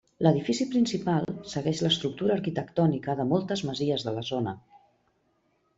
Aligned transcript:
L'edifici 0.25 0.65
principal 0.75 1.27
segueix 1.51 1.83
l'estructura 1.87 2.35
arquitectònica 2.37 3.17
de 3.21 3.27
moltes 3.35 3.65
masies 3.71 4.09
de 4.09 4.17
la 4.19 4.27
zona. 4.33 4.57